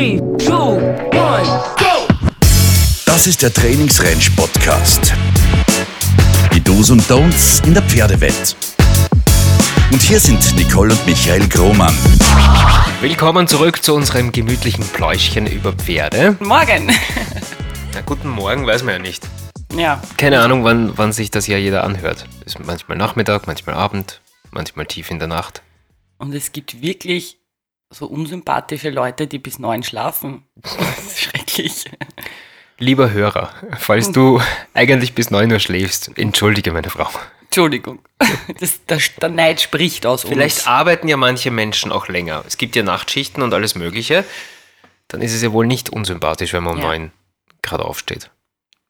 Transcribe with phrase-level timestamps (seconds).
[0.00, 0.78] Three, two,
[1.12, 2.08] one, go!
[3.04, 5.12] Das ist der Trainingsrange-Podcast.
[6.54, 8.56] Die Do's und Don'ts in der Pferdewelt.
[9.92, 11.94] Und hier sind Nicole und Michael Grohmann.
[13.02, 16.34] Willkommen zurück zu unserem gemütlichen Pläuschchen über Pferde.
[16.40, 16.90] Morgen.
[17.92, 19.28] Na, guten Morgen, weiß man ja nicht.
[19.76, 22.24] Ja, Keine Ahnung, wann, wann sich das ja jeder anhört.
[22.46, 25.60] Ist manchmal Nachmittag, manchmal Abend, manchmal tief in der Nacht.
[26.16, 27.36] und es gibt wirklich
[27.90, 30.44] so unsympathische Leute, die bis neun schlafen.
[30.62, 31.84] Das ist schrecklich.
[32.78, 34.40] Lieber Hörer, falls du
[34.72, 37.08] eigentlich bis 9 Uhr schläfst, entschuldige meine Frau.
[37.42, 37.98] Entschuldigung.
[38.58, 40.66] Das, das, der Neid spricht aus Vielleicht uns.
[40.66, 42.42] arbeiten ja manche Menschen auch länger.
[42.46, 44.24] Es gibt ja Nachtschichten und alles Mögliche.
[45.08, 46.86] Dann ist es ja wohl nicht unsympathisch, wenn man um Ja.
[46.86, 47.12] 9
[47.60, 48.30] gerade aufsteht.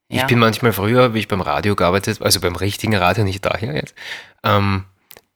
[0.09, 0.27] Ich Ja.
[0.27, 3.75] bin manchmal früher, wie ich beim Radio gearbeitet habe, also beim richtigen Radio, nicht daher
[3.75, 3.95] jetzt,
[4.45, 4.85] ähm,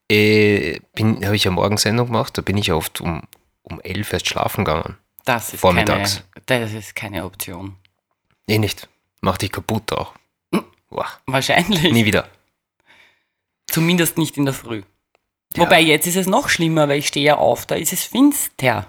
[0.08, 3.22] äh, habe ich ja Morgensendung gemacht, da bin ich oft um,
[3.64, 4.96] um 11 erst schlafen gegangen.
[5.24, 6.22] das ist vormittags.
[6.46, 7.77] Keine, das ist keine Option.
[8.46, 8.88] Nee, nicht.
[9.20, 10.14] Mach dich kaputt auch.
[10.52, 10.64] Hm.
[11.27, 11.92] Wahrscheinlich.
[11.92, 12.28] nie wieder.
[13.66, 14.83] Zumindest nicht in der Früh.
[15.56, 18.86] Wobei jetzt ist es noch schlimmer, weil ich stehe ja auf, da ist es finster.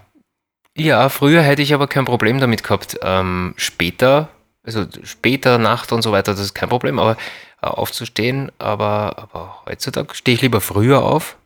[0.75, 2.97] Ja, früher hätte ich aber kein Problem damit gehabt.
[3.02, 4.30] Ähm, später,
[4.64, 7.17] also später, Nacht und so weiter, das ist kein Problem, aber
[7.61, 11.38] äh, aufzustehen, aber, aber heutzutage stehe ich lieber früher auf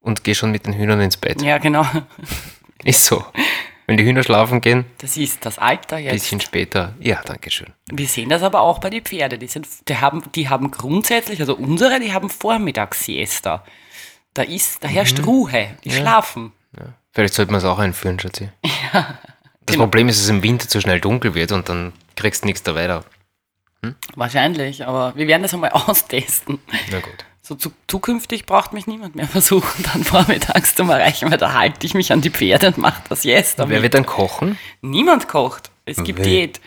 [0.00, 1.42] und gehe schon mit den Hühnern ins Bett.
[1.42, 1.86] Ja, genau.
[2.84, 3.24] Ist so.
[3.86, 6.12] Wenn die Hühner schlafen gehen, Das ist das Alter ein jetzt.
[6.14, 6.94] bisschen später.
[7.00, 7.72] Ja, danke schön.
[7.90, 9.40] Wir sehen das aber auch bei den Pferden.
[9.40, 13.64] Die, sind, die, haben, die haben grundsätzlich, also unsere, die haben Vormittagssiesta.
[14.34, 15.24] Da ist, da herrscht Mhm.
[15.24, 15.66] Ruhe.
[15.84, 16.52] Die schlafen.
[17.12, 18.48] Vielleicht sollte man es auch einführen, Schatzi.
[18.92, 19.04] das
[19.66, 19.80] genau.
[19.80, 22.62] Problem ist, dass es im Winter zu schnell dunkel wird und dann kriegst du nichts
[22.62, 23.04] da weiter.
[24.14, 26.60] Wahrscheinlich, aber wir werden das einmal austesten.
[26.90, 27.24] Na gut.
[27.44, 31.84] So zu, zukünftig braucht mich niemand mehr versuchen, dann vormittags zu erreichen, weil da halte
[31.86, 33.68] ich mich an die Pferde und mache das Siesta.
[33.68, 33.82] Wer mit.
[33.82, 34.58] wird dann kochen?
[34.80, 35.70] Niemand kocht.
[35.84, 36.26] Es gibt Wer?
[36.26, 36.60] Diät.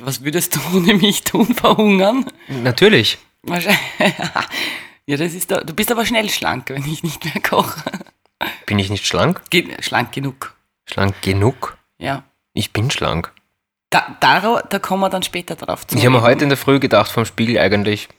[0.00, 1.54] Was würdest du ohne mich tun?
[1.54, 2.26] Verhungern?
[2.48, 3.18] Natürlich.
[3.42, 3.80] Wahrscheinlich.
[5.06, 7.82] Ja, das ist da, du bist aber schnell schlank, wenn ich nicht mehr koche.
[8.66, 9.40] Bin ich nicht schlank?
[9.48, 10.54] Ge schlank genug.
[10.84, 11.78] Schlank genug?
[11.96, 12.24] Ja.
[12.52, 13.32] Ich bin schlank.
[13.88, 15.96] Da, da, da kommen wir dann später drauf zu.
[15.96, 18.10] Ich habe mir heute in der Früh gedacht vom Spiegel eigentlich,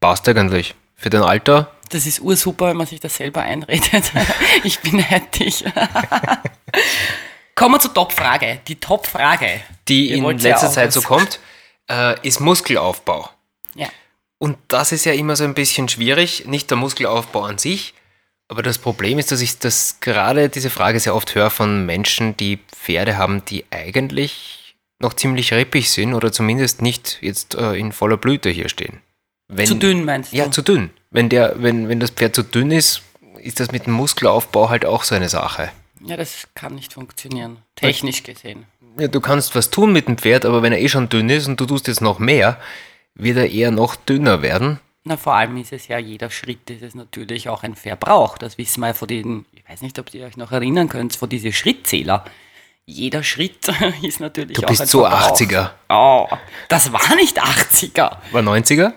[0.00, 0.74] passt eigentlich.
[0.96, 4.12] Für dein Alter, Das ist ursuper, wenn man sich das selber einredet.
[4.64, 5.64] ich bin neidisch.
[7.54, 8.60] Kommen wir zur Top-Frage.
[8.66, 9.60] Die Top-Frage.
[9.88, 11.38] die Ihr in ja letzter auch Zeit was- so kommt,
[11.90, 13.28] äh, ist Muskelaufbau.
[13.74, 13.88] Ja.
[14.38, 17.94] Und das ist ja immer so ein bisschen schwierig, nicht der Muskelaufbau an sich,
[18.48, 22.36] aber das Problem ist, dass ich das gerade diese Frage sehr oft höre von Menschen,
[22.36, 27.92] die Pferde haben, die eigentlich noch ziemlich rippig sind oder zumindest nicht jetzt äh, in
[27.92, 29.00] voller Blüte hier stehen.
[29.56, 30.36] Wenn, Zu dünn meinst du?
[30.36, 30.90] Ja, zu dünn.
[31.10, 33.02] Wenn, der, wenn, wenn das Pferd zu dünn ist,
[33.38, 35.70] ist das mit dem Muskelaufbau halt auch so eine Sache.
[36.04, 37.58] Ja, das kann nicht funktionieren.
[37.76, 38.64] Technisch gesehen.
[38.98, 41.46] Ja, du kannst was tun mit dem Pferd, aber wenn er eh schon dünn ist
[41.46, 42.58] und du tust jetzt noch mehr,
[43.14, 44.80] wird er eher noch dünner werden.
[45.04, 48.38] Na, vor allem ist es ja, jeder Schritt ist es natürlich auch ein Verbrauch.
[48.38, 51.14] Das wissen wir ja von den, ich weiß nicht, ob ihr euch noch erinnern könnt,
[51.14, 52.24] von diesen Schrittzähler.
[52.86, 53.68] Jeder Schritt
[54.02, 55.38] ist natürlich Du auch bist ein so Verbrauch.
[55.38, 55.70] 80er.
[55.90, 56.28] Oh,
[56.68, 58.16] das war nicht 80er.
[58.32, 58.92] War 90er?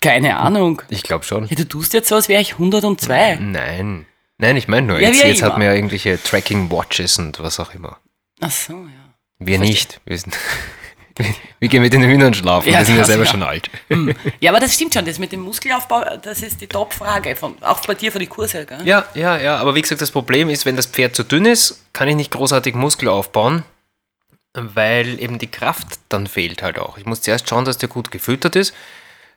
[0.00, 0.82] Keine Ahnung.
[0.88, 1.46] Ich glaube schon.
[1.48, 3.36] Ja, du tust jetzt so, als wäre ich 102.
[3.40, 4.06] Nein.
[4.38, 7.58] Nein, ich meine nur, Ja, jetzt, wie jetzt hat man ja irgendwelche Tracking-Watches und was
[7.58, 7.98] auch immer.
[8.40, 9.14] Ach so, ja.
[9.40, 10.00] Wir nicht.
[10.04, 10.36] Wir, sind,
[11.58, 12.68] wir gehen mit den Hühnern schlafen.
[12.72, 13.30] Ja, wir sind ja das, selber ja.
[13.30, 13.68] schon alt.
[14.38, 15.04] Ja, aber das stimmt schon.
[15.04, 17.34] Das mit dem Muskelaufbau, das ist die Top-Frage.
[17.34, 18.80] von- Auch bei dir für die Kurse, gell?
[18.84, 19.56] Ja, ja, ja.
[19.56, 22.30] Aber wie gesagt, das Problem ist, wenn das Pferd zu dünn ist, kann ich nicht
[22.30, 23.64] großartig Muskel aufbauen,
[24.54, 26.96] weil eben die Kraft dann fehlt halt auch.
[26.98, 28.72] Ich muss zuerst schauen, dass der gut gefüttert ist.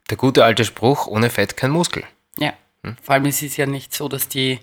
[0.10, 2.04] Der gute alte Spruch, ohne Fett kein Muskel.
[2.38, 2.54] Ja.
[2.84, 2.96] Hm?
[3.02, 4.60] Vor allem ist es ja nicht so, dass die,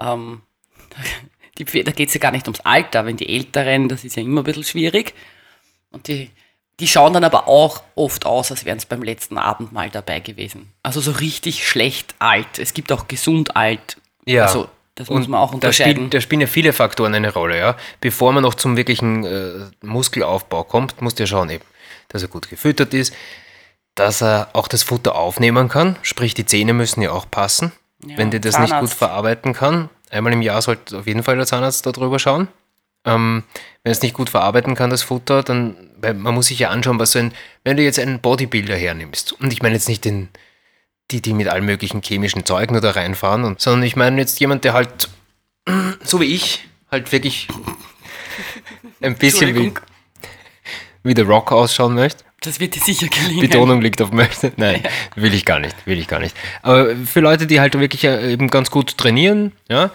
[0.00, 0.42] ähm,
[1.58, 3.04] die da geht es ja gar nicht ums Alter.
[3.06, 5.14] Wenn die Älteren, das ist ja immer ein bisschen schwierig.
[5.90, 6.30] Und die,
[6.80, 10.72] die schauen dann aber auch oft aus, als wären es beim letzten Abendmahl dabei gewesen.
[10.82, 12.58] Also so richtig schlecht alt.
[12.58, 13.96] Es gibt auch gesund alt.
[14.24, 14.44] Ja.
[14.44, 15.94] Also das muss man auch Da, unterscheiden.
[15.96, 17.76] spielt, da spielen ja viele Faktoren eine Rolle, ja.
[18.00, 21.64] Bevor man noch zum wirklichen äh, Muskelaufbau kommt, muss der schauen eben,
[22.08, 23.14] dass er gut gefüttert ist,
[23.98, 27.72] dass er auch das Futter aufnehmen kann, sprich die Zähne müssen ja auch passen.
[28.06, 28.94] Ja, Wenn der das nicht gut Zahnarzt.
[28.94, 32.46] verarbeiten kann, einmal im Jahr sollte auf jeden Fall der Zahnarzt darüber schauen.
[33.04, 33.42] Ähm,
[33.82, 36.98] wenn es nicht gut verarbeiten kann, das Futter, dann, weil man muss sich ja anschauen,
[36.98, 37.32] was so ein,
[37.64, 40.28] wenn du jetzt einen Bodybuilder hernimmst, und ich meine jetzt nicht den,
[41.10, 44.38] die, die mit allen möglichen chemischen Zeugen nur da reinfahren, und, sondern ich meine jetzt
[44.38, 45.08] jemand, der halt,
[46.04, 47.48] so wie ich, halt wirklich
[49.00, 49.72] ein bisschen wie,
[51.02, 52.24] wie der Rock ausschauen möchte.
[52.40, 53.40] Das wird dir sicher gelingen.
[53.40, 54.52] Betonung liegt auf möchte.
[54.56, 54.82] Nein,
[55.16, 56.36] will ich gar nicht, will ich gar nicht.
[56.62, 59.90] Aber für Leute, die halt wirklich äh, eben ganz gut trainieren, ja,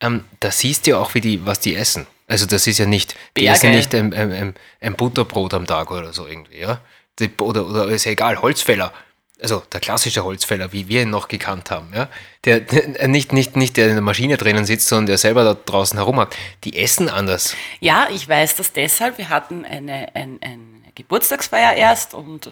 [0.00, 2.06] ähm, da siehst du ja auch, wie die, was die essen.
[2.26, 3.56] Also das ist ja nicht, die Berge.
[3.56, 6.80] essen nicht ein, ein, ein, ein Butterbrot am Tag oder so irgendwie, ja.
[7.20, 8.92] Die, oder, oder ist ja egal, Holzfäller.
[9.40, 12.08] Also der klassische Holzfäller, wie wir ihn noch gekannt haben, ja.
[12.44, 15.54] Der, der nicht, nicht, nicht der in der Maschine drinnen sitzt, sondern der selber da
[15.54, 16.36] draußen herumhackt.
[16.64, 17.54] Die essen anders.
[17.78, 19.18] Ja, ich weiß das deshalb.
[19.18, 22.50] Wir hatten eine, ein, eine Geburtstagsfeier erst und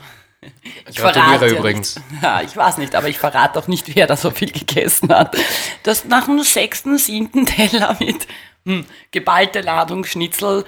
[0.88, 1.96] ich Gratuliere übrigens.
[1.96, 5.08] Nicht, ja, ich weiß nicht, aber ich verrate auch nicht, wer da so viel gegessen
[5.14, 5.36] hat.
[5.84, 8.26] Das nach dem sechsten, siebten Teller mit
[8.66, 10.64] hm, geballte Ladung Schnitzel,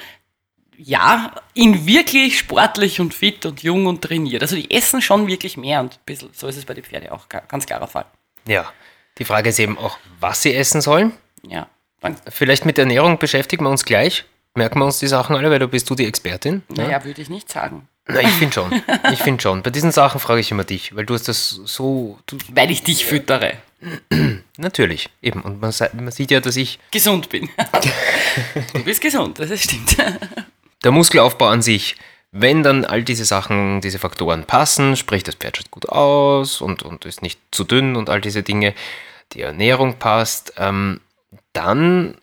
[0.77, 4.43] ja, in wirklich sportlich und fit und jung und trainiert.
[4.43, 7.11] Also die essen schon wirklich mehr und ein bisschen, so ist es bei den Pferden
[7.11, 8.07] auch, ga- ganz klarer Fall.
[8.47, 8.73] Ja.
[9.19, 11.13] Die Frage ist eben auch, was sie essen sollen.
[11.47, 11.69] Ja,
[12.29, 14.25] Vielleicht mit Ernährung beschäftigen wir uns gleich.
[14.55, 16.63] Merken wir uns die Sachen alle, weil du bist du die Expertin.
[16.69, 17.89] naja, würde ich nicht sagen.
[18.07, 18.83] Na, ich finde schon.
[19.13, 19.63] Ich finde schon.
[19.63, 22.19] Bei diesen Sachen frage ich immer dich, weil du hast das so.
[22.51, 23.55] Weil ich dich füttere.
[24.57, 25.41] natürlich, eben.
[25.43, 26.79] Und man, man sieht ja, dass ich.
[26.91, 27.49] Gesund bin.
[28.75, 29.97] du bist gesund, das stimmt.
[30.85, 31.97] Der Muskelaufbau an sich,
[32.31, 36.83] wenn dann all diese Sachen, diese Faktoren passen, sprich das Pferd schaut gut aus und,
[36.83, 38.75] und ist nicht zu dünn und all diese Dinge,
[39.33, 41.01] die Ernährung passt, ähm,
[41.55, 42.19] dann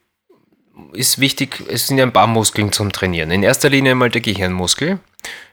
[0.94, 3.31] ist wichtig, es sind ja ein paar Muskeln zum Trainieren.
[3.31, 5.00] In erster Linie mal der Gehirnmuskel,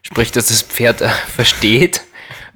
[0.03, 2.03] sprich, dass das Pferd äh, versteht,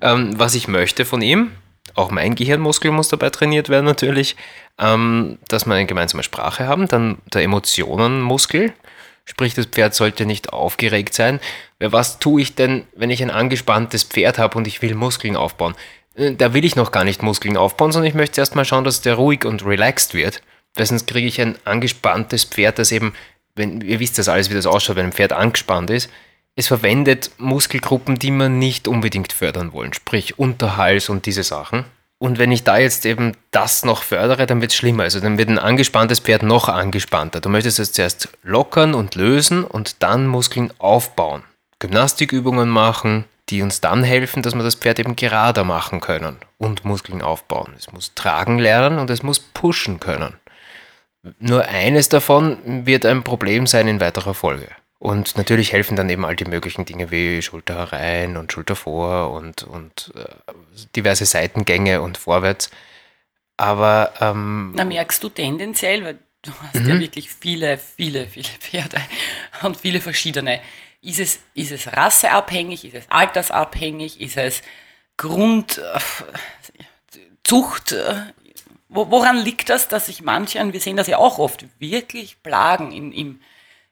[0.00, 1.52] ähm, was ich möchte von ihm.
[1.94, 4.36] Auch mein Gehirnmuskel muss dabei trainiert werden natürlich,
[4.78, 6.88] ähm, dass wir eine gemeinsame Sprache haben.
[6.88, 8.72] Dann der Emotionenmuskel,
[9.24, 11.38] sprich, das Pferd sollte nicht aufgeregt sein.
[11.78, 15.74] Was tue ich denn, wenn ich ein angespanntes Pferd habe und ich will Muskeln aufbauen?
[16.14, 18.84] Äh, Da will ich noch gar nicht Muskeln aufbauen, sondern ich möchte erst mal schauen,
[18.84, 20.42] dass der ruhig und relaxed wird.
[20.74, 23.14] Weil sonst kriege ich ein angespanntes Pferd, das eben,
[23.54, 26.10] wenn, ihr wisst das alles, wie das ausschaut, wenn ein Pferd angespannt ist,
[26.54, 31.84] es verwendet Muskelgruppen, die man nicht unbedingt fördern wollen, sprich Unterhals und diese Sachen.
[32.18, 35.02] Und wenn ich da jetzt eben das noch fördere, dann wird es schlimmer.
[35.02, 37.40] Also dann wird ein angespanntes Pferd noch angespannter.
[37.40, 41.42] Du möchtest es zuerst lockern und lösen und dann Muskeln aufbauen.
[41.80, 46.84] Gymnastikübungen machen, die uns dann helfen, dass wir das Pferd eben gerader machen können und
[46.84, 47.74] Muskeln aufbauen.
[47.76, 50.34] Es muss tragen lernen und es muss pushen können.
[51.38, 54.68] Nur eines davon wird ein Problem sein in weiterer Folge.
[54.98, 59.32] Und natürlich helfen dann eben all die möglichen Dinge wie Schulter herein und Schulter vor
[59.32, 60.52] und, und äh,
[60.94, 62.70] diverse Seitengänge und vorwärts.
[63.56, 66.88] Aber ähm, Na, merkst du tendenziell, weil du hast Mhm.
[66.88, 69.00] ja wirklich viele, viele, viele Pferde
[69.62, 70.60] und viele verschiedene.
[71.00, 74.62] Ist es, ist es rasseabhängig, ist es altersabhängig, ist es
[75.16, 75.98] Grund, äh,
[77.44, 77.94] Zucht?
[78.92, 82.92] Wo, woran liegt das, dass sich manche, wir sehen das ja auch oft, wirklich plagen
[82.92, 83.40] in, im,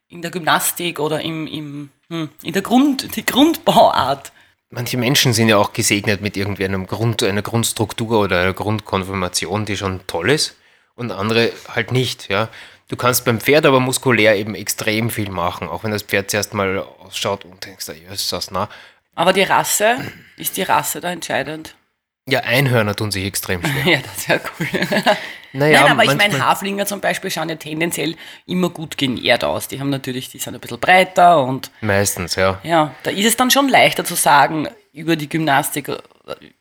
[0.08, 4.32] in der Gymnastik oder im, im, hm, in der Grund, die Grundbauart?
[4.70, 9.66] manche Menschen sind ja auch gesegnet mit irgendwie einem Grund, einer Grundstruktur oder einer Grundkonfirmation,
[9.66, 10.56] die schon toll ist
[10.94, 12.48] und andere halt nicht, ja.
[12.88, 16.54] Du kannst beim Pferd aber muskulär eben extrem viel machen, auch wenn das Pferd zuerst
[16.54, 18.68] mal ausschaut und denkst, ja, ist das nah.
[19.14, 19.96] Aber die Rasse,
[20.36, 21.76] ist die Rasse da entscheidend?
[22.30, 23.84] Ja, Einhörner tun sich extrem schwer.
[23.92, 24.68] Ja, das ja cool.
[25.52, 28.14] Naja, Nein, aber ich meine, Haflinger zum Beispiel schauen ja tendenziell
[28.46, 29.66] immer gut genährt aus.
[29.66, 32.60] Die haben natürlich, die sind ein bisschen breiter und Meistens, ja.
[32.62, 35.90] ja, da ist es dann schon leichter zu sagen über die Gymnastik.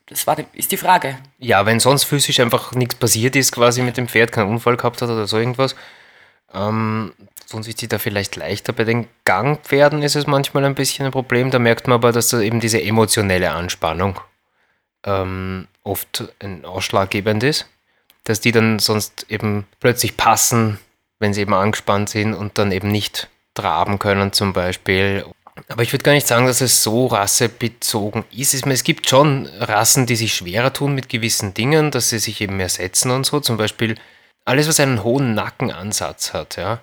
[0.07, 1.19] Das war die, ist die Frage.
[1.38, 5.04] Ja, wenn sonst physisch einfach nichts passiert ist, quasi mit dem Pferd, keinen Unfall gehabt
[5.04, 5.75] hat oder so irgendwas,
[6.54, 7.13] ähm,
[7.50, 8.74] tun sich die da vielleicht leichter.
[8.74, 11.51] Bei den Gangpferden ist es manchmal ein bisschen ein Problem.
[11.51, 14.20] Da merkt man aber, dass da eben diese emotionelle Anspannung
[15.03, 17.68] ähm, oft ein ausschlaggebend ist.
[18.24, 20.79] Dass die dann sonst eben plötzlich passen,
[21.20, 25.25] wenn sie eben angespannt sind und dann eben nicht traben können zum Beispiel.
[25.68, 28.53] Aber ich würde gar nicht sagen, dass es so rassebezogen ist.
[28.53, 32.58] Es, gibt schon Rassen, die sich schwerer tun mit gewissen Dingen, dass sie sich eben
[32.58, 33.39] mehr setzen und so.
[33.39, 33.96] Zum Beispiel
[34.46, 36.79] alles, was einen hohen Nackenansatz hat, ja.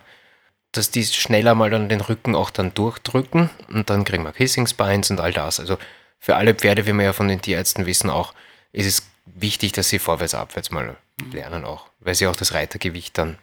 [0.72, 4.66] Dass die schneller mal dann den Rücken auch dann durchdrücken und dann kriegen wir Kissing
[4.66, 5.58] Spines und all das.
[5.58, 5.78] Also
[6.18, 8.34] für alle Pferde, wie wir ja von den Tierärzten wissen, auch
[8.72, 10.96] ist es wichtig, dass sie vorwärts, abwärts mal
[11.32, 13.38] lernen auch, weil sie auch das Reitergewicht dann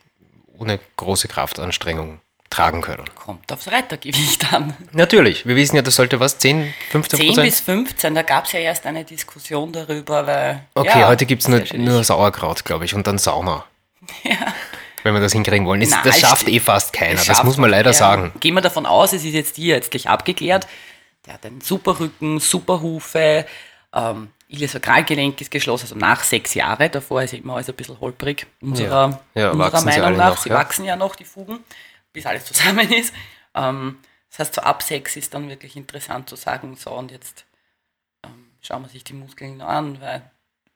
[0.58, 3.06] ohne große Kraftanstrengung tragen können.
[3.15, 4.75] Kommt aufs Reitergewicht an.
[4.92, 7.46] Natürlich, wir wissen ja, das sollte was, 10, 15 10 Prozent?
[7.46, 10.63] bis 15, da gab es ja erst eine Diskussion darüber, weil.
[10.75, 13.65] Okay, ja, heute gibt es nur, nur Sauerkraut, glaube ich, und dann Sauna.
[15.03, 15.82] Wenn wir das hinkriegen wollen.
[15.82, 18.32] Ist, Na, das schafft eh fast keiner, das muss man leider ja, sagen.
[18.39, 20.68] Gehen wir davon aus, es ist jetzt hier letztlich abgeklärt.
[21.25, 23.46] Der hat einen super Rücken, super Hufe,
[23.94, 26.92] ähm, Iliosakralgelenk ist geschlossen, also nach sechs Jahren.
[26.92, 30.30] Davor ist immer alles ein bisschen holprig, unserer, Ja, unserer wachsen sie Meinung nach.
[30.30, 30.56] noch, sie ja.
[30.56, 31.60] wachsen ja noch, die Fugen,
[32.12, 33.13] bis alles zusammen ist.
[33.56, 33.98] Ähm,
[34.30, 37.46] das heißt, so ab sechs ist dann wirklich interessant zu sagen, so und jetzt
[38.25, 40.24] ähm, schauen wir sich die Muskeln an, weil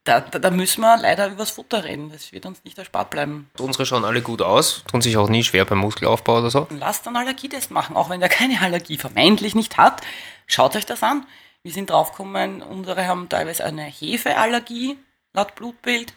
[0.04, 2.12] da, da, da müssen wir leider übers Futter reden.
[2.12, 3.50] Das wird uns nicht erspart bleiben.
[3.60, 6.68] Unsere schauen alle gut aus, tun sich auch nie schwer beim Muskelaufbau oder so.
[6.70, 10.02] Lasst einen Allergietest machen, auch wenn der keine Allergie vermeintlich nicht hat.
[10.48, 11.26] Schaut euch das an.
[11.64, 14.98] Wir sind draufgekommen, unsere haben teilweise eine Hefeallergie
[15.34, 16.14] laut Blutbild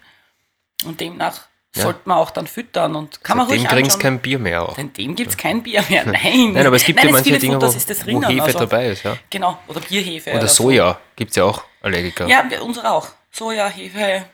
[0.85, 1.41] und demnach
[1.75, 1.83] Ja.
[1.83, 4.01] sollte man auch dann füttern und kann man Dem ruhig kriegst anschauen.
[4.01, 4.75] kein Bier mehr auch.
[4.77, 6.05] Seitdem gibt es kein Bier mehr.
[6.05, 6.53] Nein.
[6.53, 8.87] Nein, aber es gibt Nein, ja manche Dinge, wo, das wo drinnen, Hefe also- dabei
[8.87, 9.03] ist.
[9.03, 9.17] Ja.
[9.29, 10.31] Genau, oder Bierhefe.
[10.33, 10.63] Oder so.
[10.63, 12.27] Soja gibt es ja auch Allergiker.
[12.27, 13.07] Ja, unsere auch.
[13.31, 14.25] Soja, Hefe,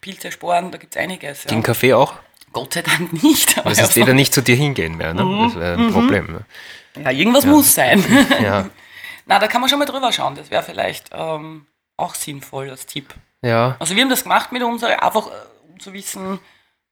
[0.00, 1.44] Pilze, Sporen, da gibt es einiges.
[1.44, 1.50] Ja.
[1.50, 2.14] Gegen Kaffee auch?
[2.52, 3.56] Gott sei Dank nicht.
[3.58, 5.14] aber Das ist ja, jeder nicht zu dir hingehen mehr.
[5.14, 5.46] Ne?
[5.48, 6.26] Das wäre ein Problem.
[6.96, 7.02] Ne?
[7.02, 8.02] ja, irgendwas muss sein.
[8.42, 8.68] Ja.
[9.26, 10.34] Na, da kann man schon mal drüber schauen.
[10.34, 11.66] Das wäre vielleicht ähm,
[11.96, 13.14] auch sinnvoll als Tipp.
[13.42, 13.76] ja.
[13.78, 15.30] Also wir haben das gemacht mit unserer, einfach äh,
[15.70, 16.38] um zu wissen,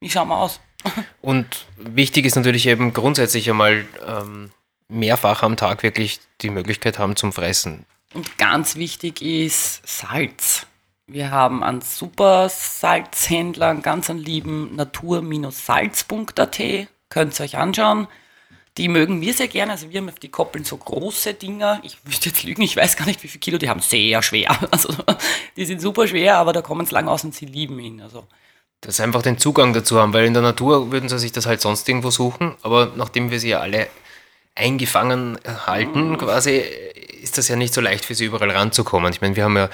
[0.01, 0.61] wie schauen wir aus.
[1.21, 4.51] Und wichtig ist natürlich eben grundsätzlich einmal ähm,
[4.89, 7.87] mehrfach am Tag wirklich die Möglichkeit haben zum Fressen.
[8.15, 10.67] Und ganz wichtig ist Salz.
[11.07, 16.61] Wir haben einen super Salzhändler, einen ganz einen lieben natur-salz.at.
[17.09, 18.09] Könnt ihr euch anschauen.
[18.79, 19.73] Die mögen wir sehr gerne.
[19.73, 21.81] Also wir haben auf die Koppeln so große Dinger.
[21.83, 23.81] Ich müsste jetzt lügen, ich weiß gar nicht, wie viel Kilo die haben.
[23.81, 24.59] Sehr schwer.
[24.71, 24.95] Also
[25.57, 28.01] die sind super schwer, aber da kommen sie lang aus und sie lieben ihn.
[28.01, 28.27] Also
[28.81, 31.47] Dass sie einfach den Zugang dazu haben, weil in der Natur würden sie sich das
[31.47, 33.89] halt sonst irgendwo suchen, aber nachdem wir sie ja alle
[34.55, 36.63] eingefangen halten, quasi,
[37.23, 39.13] ist das ja nicht so leicht für sie überall ranzukommen.
[39.13, 39.71] Ich meine, wir haben ja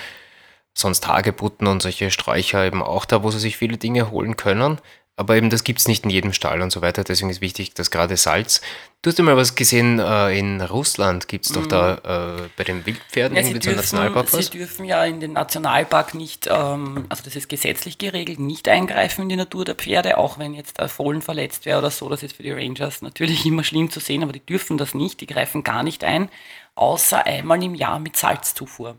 [0.74, 4.78] sonst Hagebutten und solche Sträucher eben auch da, wo sie sich viele Dinge holen können.
[5.18, 7.02] Aber eben das gibt es nicht in jedem Stall und so weiter.
[7.02, 8.60] Deswegen ist wichtig, dass gerade Salz.
[9.02, 12.62] Du hast ja mal was gesehen, äh, in Russland gibt es doch da äh, bei
[12.62, 14.50] den Wildpferden Ja, sie irgendwie dürfen, Nationalpark sie was?
[14.50, 19.28] dürfen ja in den Nationalpark nicht, ähm, also das ist gesetzlich geregelt, nicht eingreifen in
[19.28, 22.08] die Natur der Pferde, auch wenn jetzt ein Fohlen verletzt wäre oder so.
[22.08, 25.20] Das ist für die Rangers natürlich immer schlimm zu sehen, aber die dürfen das nicht,
[25.20, 26.30] die greifen gar nicht ein,
[26.76, 28.96] außer einmal im Jahr mit Salzzufuhr.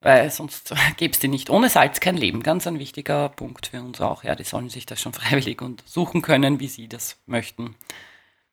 [0.00, 1.50] Weil sonst gäbe es die nicht.
[1.50, 2.42] Ohne Salz kein Leben.
[2.42, 4.24] Ganz ein wichtiger Punkt für uns auch.
[4.24, 7.74] Ja, die sollen sich das schon freiwillig untersuchen können, wie sie das möchten.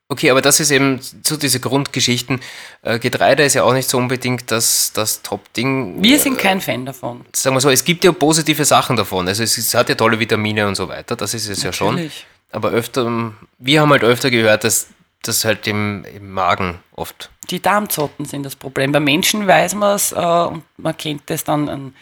[0.07, 2.39] Okay, aber das ist eben so diese Grundgeschichten.
[2.83, 6.03] Äh, Getreide ist ja auch nicht so unbedingt das, das Top-Ding.
[6.03, 7.25] Wir sind kein Fan davon.
[7.35, 9.27] Sagen wir so, es gibt ja positive Sachen davon.
[9.27, 11.95] Also es, es hat ja tolle Vitamine und so weiter, das ist es ja schon.
[11.95, 12.27] Natürlich.
[12.51, 14.89] Aber öfter, wir haben halt öfter gehört, dass
[15.23, 17.29] das halt im, im Magen oft.
[17.49, 18.91] Die Darmzotten sind das Problem.
[18.91, 21.95] Bei Menschen weiß man es äh, und man kennt es dann an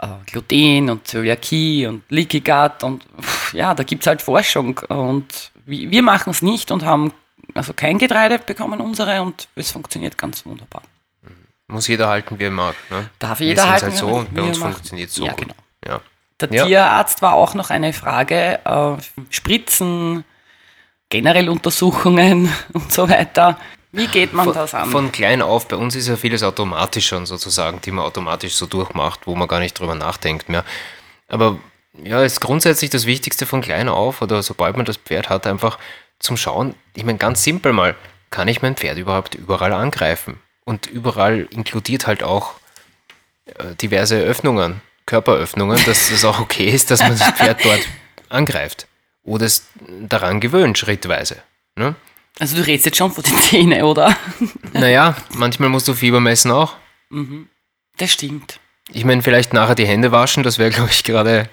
[0.00, 4.78] äh, Gluten und Zöliakie und Leaky Gut und pff, ja, da gibt es halt Forschung
[4.88, 7.12] und wir, wir machen es nicht und haben
[7.54, 10.82] also kein Getreide bekommen unsere und es funktioniert ganz wunderbar.
[11.66, 12.74] Muss jeder halten, wie er mag.
[12.90, 13.10] Ne?
[13.18, 15.32] Darf Wir jeder sind's halten, halt so und bei uns er funktioniert es so Ja,
[15.32, 15.40] gut.
[15.42, 15.54] genau.
[15.86, 16.00] Ja.
[16.40, 16.64] Der Ja.
[16.66, 18.96] Tierarzt war auch noch eine Frage, äh,
[19.30, 20.24] Spritzen,
[21.08, 23.58] generell Untersuchungen und so weiter.
[23.92, 24.90] Wie geht man das an?
[24.90, 28.66] Von klein auf, bei uns ist ja vieles automatisch schon sozusagen, die man automatisch so
[28.66, 30.64] durchmacht, wo man gar nicht drüber nachdenkt mehr.
[31.26, 31.58] Aber
[32.04, 35.78] ja, ist grundsätzlich das Wichtigste von klein auf oder sobald man das Pferd hat, einfach
[36.18, 36.74] zum Schauen.
[36.94, 37.94] Ich meine, ganz simpel mal,
[38.30, 40.40] kann ich mein Pferd überhaupt überall angreifen?
[40.64, 42.54] Und überall inkludiert halt auch
[43.46, 47.80] äh, diverse Öffnungen, Körperöffnungen, dass es auch okay ist, dass man das Pferd dort
[48.28, 48.87] angreift.
[49.28, 49.66] Oder es
[50.08, 51.42] daran gewöhnt, schrittweise.
[51.76, 51.94] Ne?
[52.38, 54.16] also du redest jetzt schon von den Zähnen, oder?
[54.72, 56.76] Naja, manchmal musst du Fieber messen auch.
[57.96, 58.58] Das stimmt.
[58.90, 61.48] Ich meine, vielleicht nachher die Hände waschen, das wäre, glaube ich, gerade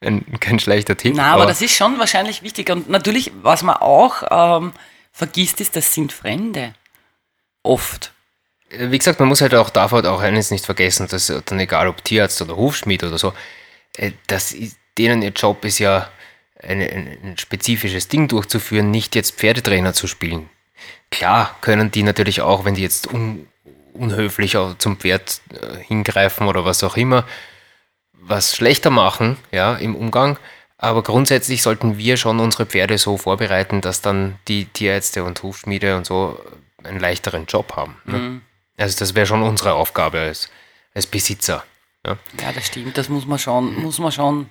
[0.00, 1.14] ein, kein schlechter Tipp.
[1.16, 2.70] Na, aber das ist schon wahrscheinlich wichtig.
[2.70, 4.72] Und natürlich, was man auch ähm,
[5.12, 6.74] vergisst, ist, das sind Fremde.
[7.62, 8.12] Oft.
[8.70, 11.60] äh, wie gesagt, man muss halt auch, darf halt auch eines nicht vergessen, dass dann
[11.60, 13.32] egal ob Tierarzt oder Hufschmied oder so,
[13.96, 16.08] äh, das ist, denen ihr Job ist ja
[16.62, 20.48] eine, ein, spezifisches Ding durchzuführen, nicht jetzt Pferdetrainer zu spielen.
[21.10, 23.46] Klar können die natürlich auch, wenn die jetzt un,
[23.92, 27.24] unhöflich zum Pferd äh, hingreifen oder was auch immer,
[28.12, 30.38] was schlechter machen, ja, im Umgang.
[30.78, 35.96] Aber grundsätzlich sollten wir schon unsere Pferde so vorbereiten, dass dann die Tierärzte und Hufschmiede
[35.96, 36.40] und so
[36.82, 37.96] einen leichteren Job haben.
[38.04, 38.40] Ne?
[38.76, 40.50] Also das wäre schon unsere Aufgabe als,
[40.94, 41.64] als Besitzer.
[42.04, 42.18] Ja.
[42.40, 42.98] Ja, das stimmt.
[42.98, 44.50] Das muss man schon, muss man schon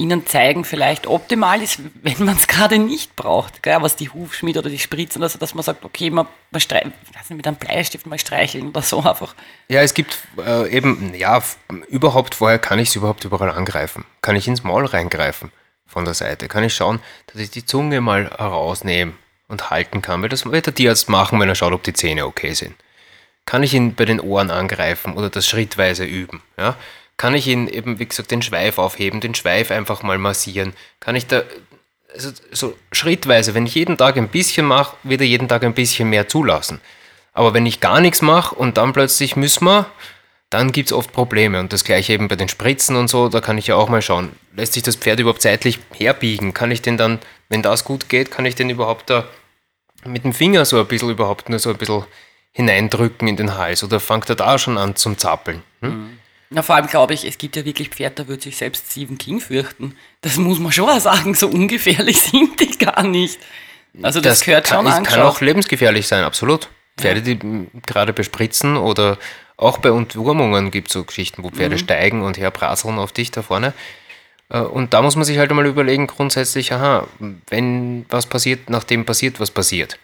[0.00, 0.64] ihnen zeigen.
[0.64, 3.62] Vielleicht optimal ist, wenn man es gerade nicht braucht.
[3.62, 3.76] Gell?
[3.80, 7.14] Was die Hufschmied oder die Spritzen, also dass man sagt, okay, man, man strei- ich
[7.16, 9.34] weiß nicht, mit einem Bleistift mal streicheln oder so einfach.
[9.68, 11.42] Ja, es gibt äh, eben, ja,
[11.88, 14.04] überhaupt vorher kann ich es überhaupt überall angreifen.
[14.22, 15.52] Kann ich ins Maul reingreifen
[15.86, 16.48] von der Seite.
[16.48, 19.12] Kann ich schauen, dass ich die Zunge mal herausnehme
[19.48, 20.22] und halten kann.
[20.22, 22.74] Weil das wird der Tierarzt machen, wenn er schaut, ob die Zähne okay sind.
[23.46, 26.42] Kann ich ihn bei den Ohren angreifen oder das schrittweise üben?
[26.56, 26.76] Ja?
[27.20, 30.72] Kann ich ihn eben, wie gesagt, den Schweif aufheben, den Schweif einfach mal massieren?
[31.00, 31.42] Kann ich da,
[32.14, 35.74] also so schrittweise, wenn ich jeden Tag ein bisschen mache, wird er jeden Tag ein
[35.74, 36.80] bisschen mehr zulassen.
[37.34, 39.84] Aber wenn ich gar nichts mache und dann plötzlich müssen wir,
[40.48, 41.60] dann gibt es oft Probleme.
[41.60, 44.00] Und das gleiche eben bei den Spritzen und so, da kann ich ja auch mal
[44.00, 46.54] schauen, lässt sich das Pferd überhaupt zeitlich herbiegen?
[46.54, 47.18] Kann ich den dann,
[47.50, 49.26] wenn das gut geht, kann ich den überhaupt da
[50.06, 52.02] mit dem Finger so ein bisschen überhaupt nur so ein bisschen
[52.52, 53.84] hineindrücken in den Hals?
[53.84, 55.62] Oder fängt er da schon an zum Zappeln?
[55.82, 56.16] Hm?
[56.52, 59.18] Na, vor allem glaube ich, es gibt ja wirklich Pferde, da würde sich selbst Stephen
[59.18, 59.94] King fürchten.
[60.20, 63.38] Das muss man schon mal sagen, so ungefährlich sind die gar nicht.
[64.02, 65.18] Also das, gehört kann, schon es angeschaut.
[65.18, 66.68] kann auch lebensgefährlich sein, absolut.
[66.98, 67.38] Pferde, die
[67.86, 69.16] gerade bespritzen oder
[69.56, 73.42] auch bei Entwurmungen gibt es so Geschichten, wo Pferde steigen und herprasseln auf dich da
[73.42, 73.72] vorne.
[74.48, 77.06] Äh, Und da muss man sich halt einmal überlegen, grundsätzlich, aha,
[77.48, 79.98] wenn was passiert, nachdem passiert, was passiert.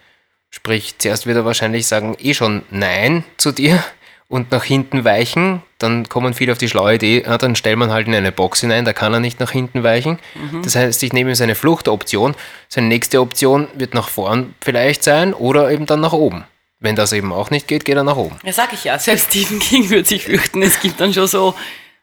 [0.49, 3.83] Sprich, zuerst wird er wahrscheinlich sagen, eh schon Nein zu dir
[4.29, 5.61] und nach hinten weichen.
[5.77, 8.61] Dann kommen viele auf die schlaue Idee, ah, dann stellt man halt in eine Box
[8.61, 10.19] hinein, da kann er nicht nach hinten weichen.
[10.63, 12.35] Das heißt, ich nehme ihm seine Fluchtoption.
[12.67, 16.45] Seine nächste Option wird nach vorn vielleicht sein oder eben dann nach oben.
[16.79, 18.37] Wenn das eben auch nicht geht, geht er nach oben.
[18.43, 20.61] Ja, sag ich ja, selbst Stephen King würde sich fürchten.
[20.61, 21.55] Es gibt dann schon so,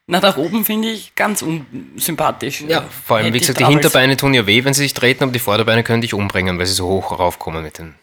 [0.06, 2.62] na, nach oben finde ich ganz unsympathisch.
[2.66, 5.32] Ja, vor allem, wie gesagt, die Hinterbeine tun ja weh, wenn sie sich treten, aber
[5.32, 7.94] die Vorderbeine können dich umbringen, weil sie so hoch raufkommen mit den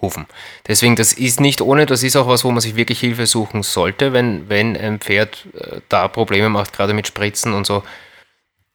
[0.00, 0.26] Hufen.
[0.66, 3.62] Deswegen, das ist nicht ohne, das ist auch was, wo man sich wirklich Hilfe suchen
[3.62, 7.82] sollte, wenn, wenn ein Pferd äh, da Probleme macht, gerade mit Spritzen und so.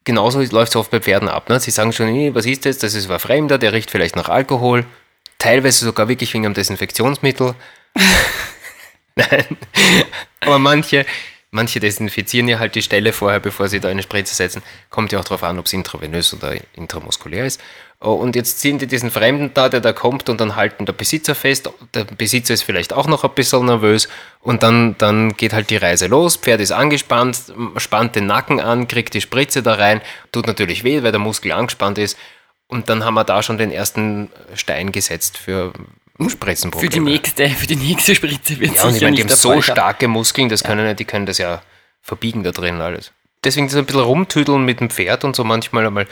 [0.04, 1.50] Genauso läuft es oft bei Pferden ab.
[1.50, 1.60] Ne?
[1.60, 2.80] Sie sagen schon, "Nee, was ist das?
[2.80, 4.86] Das ist ein Fremder, der riecht vielleicht nach Alkohol.
[5.38, 7.56] Teilweise sogar wirklich wegen einem Desinfektionsmittel.
[9.16, 9.58] Nein.
[10.40, 11.06] Aber manche,
[11.52, 14.64] manche desinfizieren ja halt die Stelle vorher, bevor sie da eine Spritze setzen.
[14.90, 17.62] Kommt ja auch darauf an, ob es intravenös oder intramuskulär ist.
[18.04, 20.94] Oh, Und jetzt ziehen die diesen Fremden da, der da kommt und dann halten der
[20.94, 21.70] Besitzer fest.
[21.94, 25.78] Der Besitzer ist vielleicht auch noch ein bisschen nervös und dann, dann geht halt die
[25.78, 26.36] Reise los.
[26.36, 30.02] Pferd ist angespannt, spannt den Nacken an, kriegt die Spritze da rein.
[30.32, 32.18] Tut natürlich weh, weil der Muskel angespannt ist.
[32.68, 35.72] Und dann haben wir da schon den ersten Stein gesetzt für
[36.28, 36.92] Spritzenprobleme.
[36.92, 39.50] Für die nächste, für die nächste Spritze wird Ja, und ich meine, die haben so
[39.50, 41.62] Fall starke Muskeln, das können, die können das ja
[42.02, 43.12] verbiegen da drin alles.
[43.44, 46.08] Deswegen das ein bisschen rumtüdeln mit dem Pferd und so manchmal einmal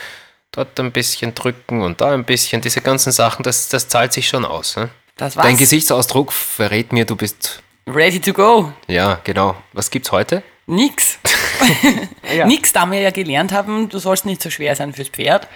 [0.51, 4.27] dort ein bisschen drücken und da ein bisschen, diese ganzen Sachen, das, das zahlt sich
[4.27, 4.75] schon aus.
[4.75, 4.89] Ne?
[5.17, 5.45] Das war's.
[5.45, 8.71] Dein Gesichtsausdruck verrät mir, du bist, Ready to go.
[8.87, 9.55] ja, genau.
[9.73, 10.43] Was gibt's heute?
[10.67, 11.17] Nix.
[12.45, 15.47] Nix, da wir ja gelernt haben, du sollst nicht so schwer sein fürs Pferd.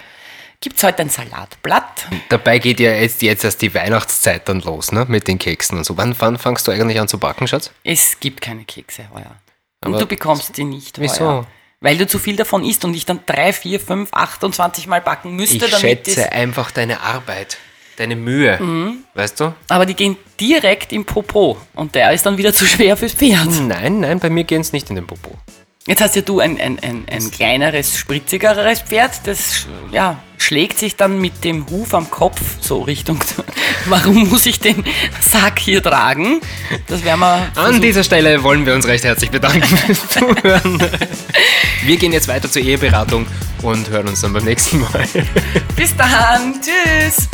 [0.60, 2.06] Gibt es heute ein Salatblatt?
[2.30, 5.04] Dabei geht ja jetzt, jetzt erst die Weihnachtszeit dann los, ne?
[5.08, 5.96] Mit den Keksen und so.
[5.96, 7.70] Wann, wann fangst du eigentlich an zu backen, Schatz?
[7.84, 9.36] Es gibt keine Kekse heuer.
[9.82, 11.20] Aber Und du bekommst die nicht Wieso?
[11.20, 11.46] heuer.
[11.84, 15.36] Weil du zu viel davon isst und ich dann 3, 4, 5, 28 Mal backen
[15.36, 17.58] müsste, Ich damit schätze einfach deine Arbeit,
[17.98, 18.58] deine Mühe.
[18.58, 19.04] Mhm.
[19.12, 19.52] Weißt du?
[19.68, 23.50] Aber die gehen direkt im Popo und der ist dann wieder zu schwer fürs Pferd.
[23.68, 25.32] Nein, nein, bei mir gehen es nicht in den Popo.
[25.86, 30.96] Jetzt hast ja du ein, ein, ein, ein kleineres, spritzigeres Pferd, das ja, schlägt sich
[30.96, 33.20] dann mit dem Huf am Kopf so Richtung.
[33.86, 34.84] Warum muss ich den
[35.20, 36.40] Sack hier tragen?
[36.86, 37.48] Das werden wir.
[37.56, 40.82] An dieser Stelle wollen wir uns recht herzlich bedanken fürs Zuhören.
[41.84, 43.26] Wir gehen jetzt weiter zur Eheberatung
[43.62, 45.06] und hören uns dann beim nächsten Mal.
[45.76, 46.54] Bis dann.
[46.60, 47.28] Tschüss.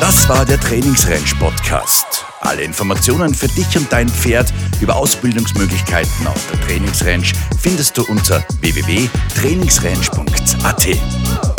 [0.00, 2.24] Das war der Trainingsrange Podcast.
[2.40, 7.30] Alle Informationen für dich und dein Pferd über Ausbildungsmöglichkeiten auf der Trainingsrange
[7.60, 11.51] findest du unter www.trainingsrange.at.